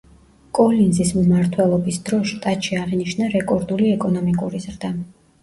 [0.59, 4.93] კოლინზის მმართველობის დროს შტატში აღინიშნა რეკორდული ეკონომიკური ზრდა.